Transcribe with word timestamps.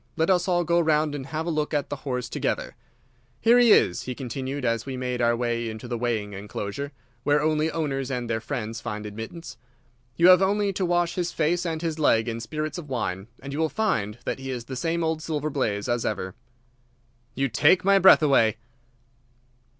Let 0.17 0.31
us 0.31 0.47
all 0.47 0.63
go 0.63 0.79
round 0.79 1.13
and 1.13 1.27
have 1.27 1.45
a 1.45 1.51
look 1.51 1.75
at 1.75 1.91
the 1.91 1.97
horse 1.97 2.27
together. 2.27 2.75
Here 3.39 3.59
he 3.59 3.71
is," 3.71 4.01
he 4.01 4.15
continued, 4.15 4.65
as 4.65 4.83
we 4.83 4.97
made 4.97 5.21
our 5.21 5.35
way 5.35 5.69
into 5.69 5.87
the 5.87 5.95
weighing 5.95 6.33
enclosure, 6.33 6.91
where 7.21 7.39
only 7.39 7.69
owners 7.69 8.09
and 8.09 8.27
their 8.27 8.41
friends 8.41 8.81
find 8.81 9.05
admittance. 9.05 9.57
"You 10.15 10.29
have 10.29 10.41
only 10.41 10.73
to 10.73 10.85
wash 10.87 11.13
his 11.13 11.31
face 11.31 11.67
and 11.67 11.83
his 11.83 11.99
leg 11.99 12.27
in 12.27 12.39
spirits 12.39 12.79
of 12.79 12.89
wine, 12.89 13.27
and 13.43 13.53
you 13.53 13.59
will 13.59 13.69
find 13.69 14.17
that 14.25 14.39
he 14.39 14.49
is 14.49 14.65
the 14.65 14.75
same 14.75 15.03
old 15.03 15.21
Silver 15.21 15.51
Blaze 15.51 15.87
as 15.87 16.03
ever." 16.03 16.33
"You 17.35 17.47
take 17.47 17.85
my 17.85 17.99
breath 17.99 18.23
away!" 18.23 18.57